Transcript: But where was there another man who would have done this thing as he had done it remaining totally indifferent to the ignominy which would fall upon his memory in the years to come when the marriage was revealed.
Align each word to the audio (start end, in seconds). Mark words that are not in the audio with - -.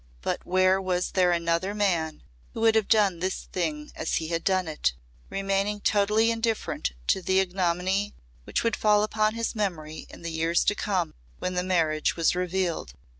But 0.23 0.43
where 0.47 0.81
was 0.81 1.11
there 1.11 1.31
another 1.31 1.75
man 1.75 2.23
who 2.55 2.61
would 2.61 2.73
have 2.73 2.87
done 2.87 3.19
this 3.19 3.43
thing 3.53 3.91
as 3.95 4.15
he 4.15 4.29
had 4.29 4.43
done 4.43 4.67
it 4.67 4.93
remaining 5.29 5.79
totally 5.79 6.31
indifferent 6.31 6.93
to 7.05 7.21
the 7.21 7.37
ignominy 7.37 8.15
which 8.43 8.63
would 8.63 8.75
fall 8.75 9.03
upon 9.03 9.35
his 9.35 9.53
memory 9.53 10.07
in 10.09 10.23
the 10.23 10.31
years 10.31 10.63
to 10.65 10.73
come 10.73 11.13
when 11.37 11.53
the 11.53 11.61
marriage 11.61 12.15
was 12.15 12.33
revealed. 12.33 12.93